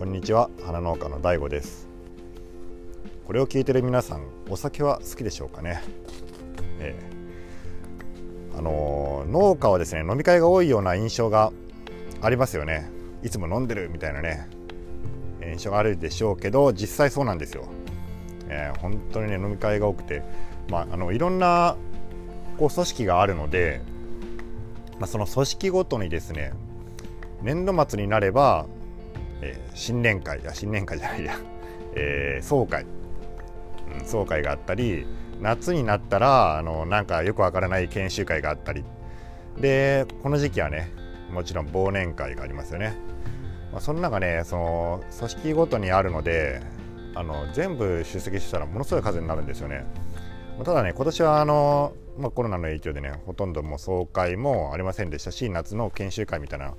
[0.00, 0.48] こんにちは。
[0.64, 1.86] 花農家の DAIGO です。
[3.26, 5.82] これを聞いてる皆さんお酒は好きでしょうかね、
[6.78, 11.52] えー、あのー、農家はですね飲み会が多いような印象が
[12.22, 12.90] ありますよね。
[13.22, 14.48] いつも飲んでるみたいなね
[15.42, 17.68] 印象があるでしょうけど実際そうなんですよ、
[18.48, 20.22] えー、本当にね飲み会が多くて
[20.70, 21.76] まああのいろんな
[22.56, 23.82] こう組織があるので、
[24.98, 26.54] まあ、その組織ごとにですね
[27.42, 28.64] 年度末になれば
[29.42, 31.34] えー、新年会や新年会じゃないや、
[31.94, 32.84] えー、総会、
[33.98, 35.06] うん、総会があったり
[35.40, 38.84] 夏になったらあのなんかよくわからない研修会があったり。
[39.58, 40.90] でこの時期はね
[41.32, 42.94] もちろん忘年会がありますよね、
[43.72, 46.62] まあ、その中ねその組織ごとにあるので
[47.14, 49.84] あの全部出席したらものすごい数になるんですよね。
[50.64, 56.74] ただね今年はあの、まあ、コロナの影響でねほとんどもう総会もありませんでしたし夏の研修会みたいな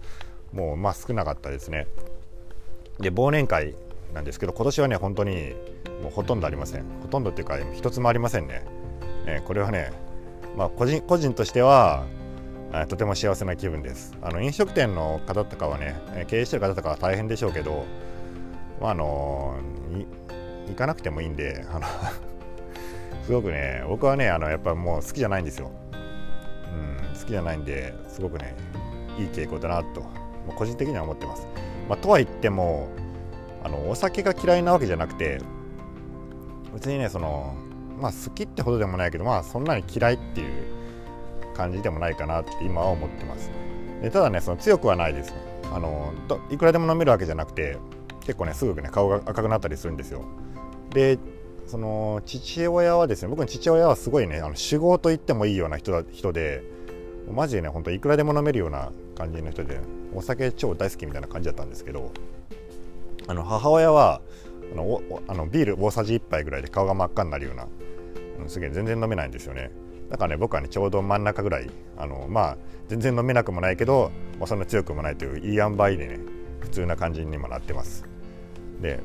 [0.53, 1.87] もうまあ少なかったですね。
[3.01, 3.75] で忘年会
[4.13, 5.53] なんですけど今年はね本当に
[6.01, 6.85] もうほとんどありません。
[7.01, 8.65] ほとんどっていうか一つもありませんね、
[9.25, 9.91] えー、これはね
[10.55, 12.05] まあ個人個人としては
[12.87, 14.15] とても幸せな気分です。
[14.21, 15.95] あの飲食店の方とかはね
[16.27, 17.85] 経営してる方とかは大変でしょうけど、
[18.79, 19.55] まあ、あの
[20.67, 21.87] 行かなくてもいいんであの
[23.25, 28.55] すごくね僕はねあのやっぱもう好きじゃないんですよ、うん、好きじゃないんですごくね
[29.17, 30.05] いい傾向だなと
[30.55, 31.47] 個人的には思ってます。
[31.89, 32.89] まあ、とは言っても
[33.63, 35.39] あのお酒が嫌いなわけじゃなくて
[36.73, 37.55] 別にねその
[37.99, 40.65] まあ好きってほどでもないけどまあそんなに嫌いっていう
[41.55, 43.51] 感じでもないかなって今は思ってます。
[44.01, 45.33] でただねその強くはないです。
[45.71, 46.13] あの
[46.49, 47.77] いくらでも飲めるわけじゃなくて
[48.21, 50.23] 結構ねすぐね顔が赤くなったりするんですよ。
[50.89, 51.17] で
[51.67, 56.63] その父親はですね僕の父親はすごいねあの酒豪と言ってもいいような人だ人で
[57.31, 59.79] マジでねほんといくらでも飲めるような感じの人で
[60.13, 62.11] お酒超大好きみたいな感じだったんですけど
[63.27, 64.21] あの母親は
[64.73, 67.67] あのあのビール大さじ1杯ぐらいで顔が真っ赤になるような、
[68.41, 69.71] うん、すげえ全然飲めないんですよね。
[70.09, 72.57] だからね僕はねちょうど真ん中ぐらいあのまあ
[72.89, 76.19] 全然飲めなくもないけど、まあ、そんな強くもないといういい塩梅でね
[76.59, 78.05] 普通な感じにもなってます。
[78.81, 78.99] で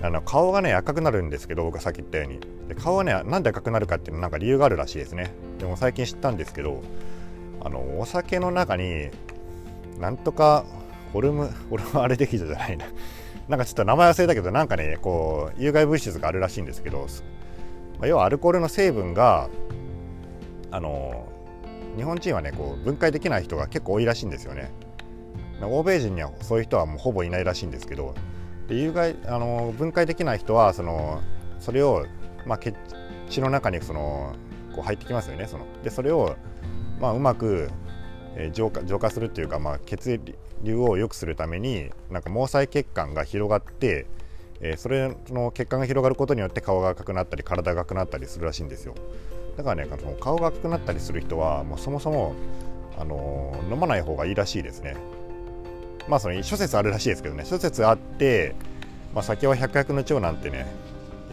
[0.00, 2.40] あの顔がね赤くなるんですけど僕がさっき言ったように。
[2.68, 5.32] で顔はねなんで赤くなるかっていうのはなんか理由があるらしいですね。
[5.58, 6.82] でも最近知ったんですけど
[7.64, 9.08] あのお酒の中に
[9.98, 10.64] なんとか
[11.12, 12.86] ホルムホルムアルデヒドじゃないな。
[13.48, 17.06] なんかちょっと名前忘れたけどなんかねこう有害物質があるらしいんですけど、
[17.98, 19.48] まあ、要はアルコールの成分が
[20.70, 21.26] あの
[21.96, 24.70] 日本人はねこう分解できない人が結構多いらしいんですよね。
[25.60, 28.14] 欧米人にはそういう人はもうほぼいないらしいんですけど
[28.68, 31.20] で有害あの分解できない人はその
[31.60, 32.04] それを、
[32.46, 32.58] まあ、
[33.28, 34.34] 血の中にその
[34.74, 35.66] こう入ってきますよねその。
[35.84, 36.36] でそれを、
[37.02, 37.68] まあ、うまく
[38.52, 40.20] 浄化浄化するっていうか、まあ、血
[40.62, 44.06] 流を良くするためになんか毛細血管が広がって、
[44.60, 48.94] えー、それの血管が広がることによって顔が赤くなったり体が赤くなったりするらしいんですよ。
[49.56, 52.34] だからねその顔が赤くなったりする人はもうそもそも、
[52.96, 54.96] あのー、飲まない方がいいらしいですね。
[56.08, 57.44] まあその諸説あるらしいですけどね。
[57.44, 58.54] 諸説あって、
[59.12, 60.66] まあ、酒は百薬の長なんてね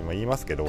[0.01, 0.67] 今言いますけど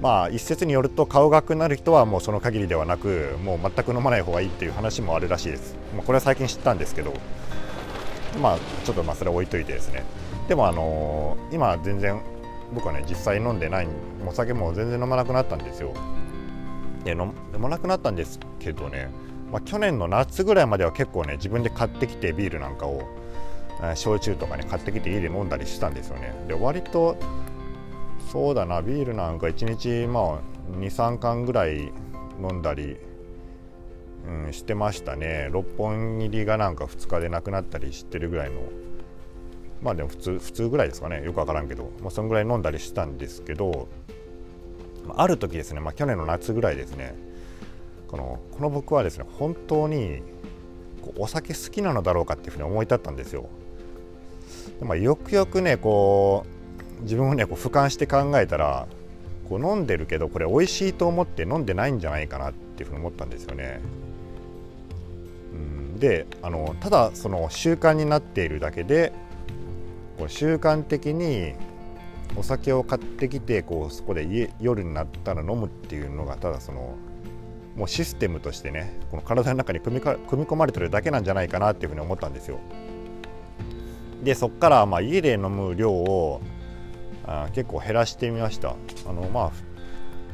[0.00, 7.12] まあ一説によると顔が赤くなる人はもうその限りではなくもう全く飲まない方がいいっていう話もあるらしいです、まあ、これは最近知ったんですけど。
[8.40, 10.04] まあちょっとまあそれは置いといてですね。
[10.48, 12.20] でもあのー、今全然
[12.74, 13.88] 僕はね実際飲んでない
[14.26, 15.94] お酒も全然飲まなくなったんですよ。
[17.04, 19.08] で飲まなくなったんですけどね、
[19.50, 23.02] まあ、去年の夏ぐらいまでは結構ね自分で買ってきてビールなんかを
[23.94, 26.34] 焼酎とかね買ってきて家で飲んだりしたんですよね。
[26.48, 27.16] で割と
[28.30, 30.40] そうだなビールなんか1日まあ
[30.78, 31.92] 23缶ぐらい
[32.40, 32.96] 飲んだり、
[34.26, 38.60] うん、してましたね6本入りがなんか2日でなくなったりしてるぐらいの
[39.80, 43.88] まあでも普通普通ぐらいですかねよく分からんけど、まあ、そのぐらい飲んだりしたんですけど
[45.16, 47.14] ある時ですね、まあ、去年の夏ぐらいですね
[48.08, 50.22] このこの僕はですね本当に
[51.16, 53.48] お酒好きなのだろうかっていうふうに思い立ったんですよ。
[54.78, 56.57] でまあ、よくよくねこう
[57.02, 58.86] 自分をねこう俯瞰して考えたら
[59.48, 63.80] こう飲んでるけどこれ美味しいと思って飲んでないんじゃないかなっていうふうに思ったんですよね。
[65.52, 69.12] うんであのただその習慣になっているだけで
[70.18, 71.54] こう習慣的に
[72.36, 76.94] お酒を買ってきてこうそこで夜になったら飲むっていうのがただその
[77.74, 82.58] もうシステムとしてねこの体の中に組み組み込まれてるだけなんじゃないかなっていうふうに思ったんですよ。
[84.22, 86.40] でそっからまあ家で飲む量を
[87.28, 88.74] あ結構減らしてみました。
[89.06, 89.52] あのまあ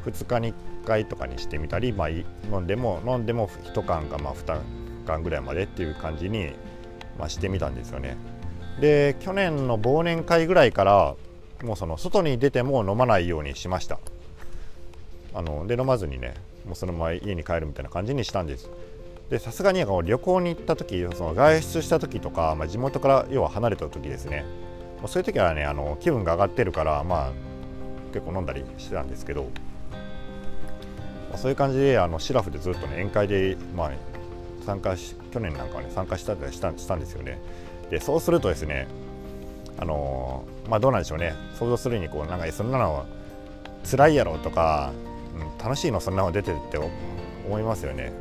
[0.05, 2.25] 2日に1回とかにしてみたり、まあ、飲
[2.61, 4.61] んでも飲んでも1缶かまあ2
[5.05, 6.51] 缶ぐらいまでっていう感じに、
[7.19, 8.17] まあ、してみたんですよね。
[8.79, 11.15] で去年の忘年会ぐらいから
[11.63, 13.99] もうその外に出ても飲まないようにしました。
[15.33, 18.69] あので飲まずにねもうそのまま家に帰るみたいな感じにしたんです。
[19.29, 24.45] でさすがに旅行に行った時その外出した時とか、まあ、地元から要は離れた時ですね。
[25.07, 27.31] そういう時はねあの気分が上がってるからまあ
[28.13, 33.91] 結構飲んだりしてたんですけど、まあ、そういう感じであのシラフでずっとね宴会で、まあ、
[34.65, 37.39] 参加し去年なんかはね参加したしたしたんですよね。
[37.89, 38.87] でそうするとですね
[39.77, 41.33] あのまあどうなんでしょうね。
[41.59, 43.05] 想像するにこうなんかそんなの
[43.83, 44.91] 辛いやろとか、
[45.35, 48.11] うん、楽しいのそんなの出てるって思いますよね。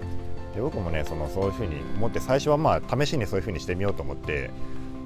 [0.55, 4.51] で僕もねそのそういうふうに思って最初はまあ試しにそういうふうにしてみようと思って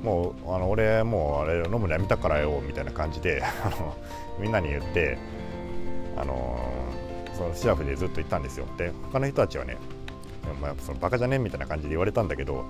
[0.03, 3.43] もうあの俺もうあれ飲むのやめたからよみたいな感じで
[4.39, 5.19] みんなに言って
[6.17, 6.59] あの
[7.35, 9.77] そのシラフでずっと言ったんですよで他の人たちはね
[10.63, 11.39] まあ、そのバカじゃね？
[11.39, 12.65] みたいな感じで言われたんだけど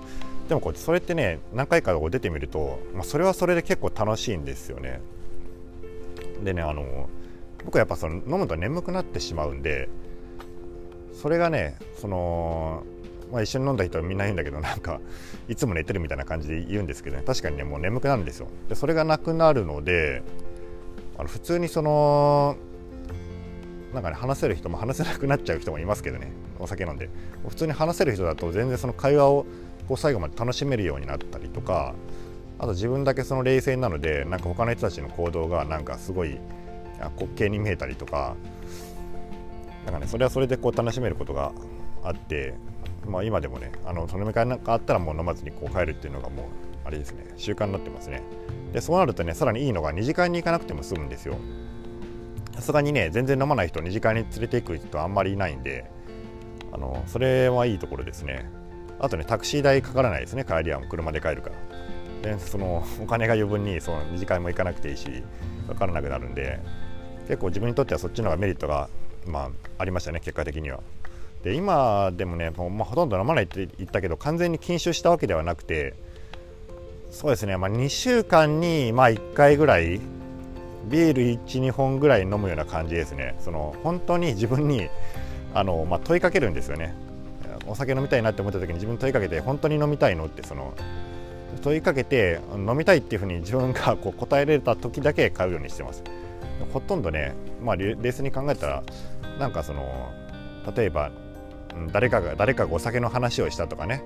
[0.47, 5.01] でもこうそれってね何回か出てみると、まあ、それはそれで結構楽しいんですよね。
[6.43, 7.09] でねあの
[7.65, 9.89] 僕はやっぱその飲むと眠くなってしまうんで
[11.13, 12.83] それがねその、
[13.31, 14.99] まあ、一緒に飲んだ人はみんな言うんだけどなんか
[15.49, 17.23] いつも寝てるみたいな感じで言うんですけどね。
[17.25, 18.47] 確かにねもう眠くなるんですよ。
[18.69, 20.21] でそれがなくなるので
[21.17, 22.55] あの普通にその
[23.93, 26.31] なんかね話せる人も話せなくなっちゃう人もいますけどね。
[26.59, 27.09] お酒飲んで。
[27.47, 29.45] 普通に話せる人だと全然その会話を
[29.87, 31.95] こう最後まで楽しめるようになったりとか
[32.59, 36.37] あと自分だけその冷静なのでなんか他の人たちの行動がなんかすごい
[36.99, 38.35] 滑稽に見えたりとか
[39.85, 41.53] なんかねそれはそれでこう楽しめることが
[42.03, 42.53] あって、
[43.05, 46.45] まあ、今でもねあのその飲み会なんかあったらもう飲まずにこう帰るっていうのがもう
[46.85, 48.23] あれですね習慣になってますね。
[48.73, 51.35] でそうなるとねさらにいいのが2次会に行かなくても済むんですよ。
[52.55, 55.89] さすがにね全然飲まない人2次会に連れて行く人あんまりいないんで
[56.71, 58.49] あのそれはいいところですね。
[58.99, 60.43] あとねタクシー代かからないですね。
[60.43, 61.55] 帰りは車で帰るから。
[62.21, 65.23] でそのお金が余分にその2次会も行かなくていいし
[65.67, 66.59] かからなくなるんで
[67.27, 68.89] 結構自分にとってはそっちの方がメリットが、
[69.25, 70.81] まあ、ありましたね結果的には。
[71.43, 75.93] で今でもねもう、まあ、ほとんど飲まないって言ったけど完全に禁酒したわけではなくて
[77.11, 79.99] そうですね、まあ、2週間にまあ1回ぐらい
[80.89, 83.35] ビール12本ぐらい飲むような感じですね。
[83.39, 84.89] その本当に自分に
[85.53, 86.95] あの、まあ、問いかけるんですよね。
[87.67, 90.73] お酒飲みたいなって思った時に自分問いかけて本当に飲みたいのってその
[91.61, 96.03] 問いかけて飲みたいっていうふうに自分がこう答えられた時だけ買うようにしてます。
[96.73, 98.83] ほとんどね、まあ、冷静に考えたら
[99.37, 100.11] なんかその
[100.75, 101.11] 例えば
[101.91, 104.03] 誰かが誰かがお酒の話をしたとかね、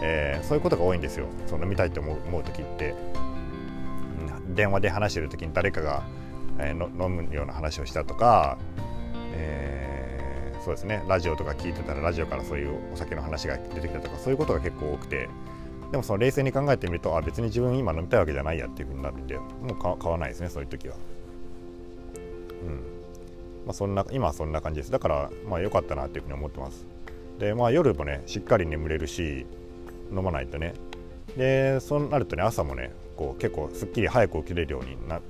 [0.00, 1.26] えー、そういうことが多いんですよ。
[1.46, 2.94] その飲みたいと思う思う時って。
[4.54, 6.02] 電話で話してる時に誰かが、
[6.58, 8.58] えー、飲むような話をしたとか、
[9.34, 11.04] えー、そうですね。
[11.08, 15.28] ラジオとか聞いてたらラジオからそういうお酒の話が出てきたとかそういうことが結構多くて。
[15.92, 20.96] でもその冷静に考えてみるとあ別に自分今飲みたいわけじゃないやっていうふうになるんでもう買わないですねそういう時は。
[22.64, 22.96] うん。
[23.66, 24.90] まあ、そんな今はそんな感じです。
[24.90, 26.86] だからまあ良かったなっていうふうに思ってます。
[27.38, 29.46] でまあ夜もねしっかり眠れるし
[30.10, 30.74] 飲まないとね。
[31.36, 35.20] でそうなるとね朝もねこう結構すっきり早く起きれるようにな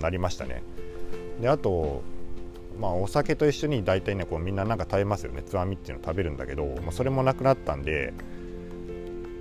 [0.00, 0.62] なりましたね。
[1.40, 2.02] であと
[2.78, 5.42] まあお酒と一緒に大体ねこうみんななんか食べますよね。
[5.42, 8.12] つまみっていうのを食べるんだけど、まあ、それもなくなったんで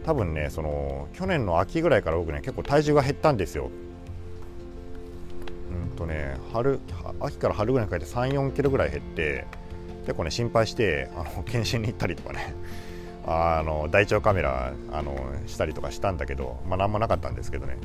[0.06, 3.70] 多分ねその去年の秋ぐらいから僕ね結構体重が減ったんですよ。
[5.72, 6.80] うんとね春
[7.20, 9.46] 秋から春ぐらいにかけて3 4キロぐらい減って
[10.06, 12.54] 結構ね心配してあの検診に行ったりとかね
[13.26, 15.16] あの大腸カメラあの
[15.48, 17.78] したりとかしたんだけど、まあ、何もなかったんですけどね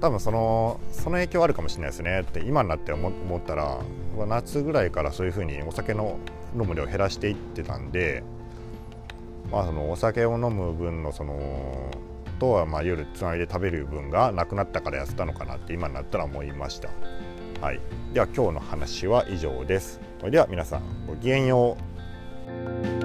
[0.00, 3.78] 多分そのその影響あるかもしれないですねって今になって思ったら
[4.26, 6.16] 夏ぐらいからそういうふうにお酒の
[6.54, 8.22] 飲む量を減らしていってたんで、
[9.50, 11.38] まあ、そのお酒を飲む分のその
[12.40, 16.88] とはまあ夜つなぎで食べる分がなくなったからやったのかなって今になったら思いました。
[17.60, 17.80] はい、
[18.14, 20.09] では今日の話は以上です。
[20.20, 21.78] それでは皆さんごきげんよ
[22.96, 22.99] う。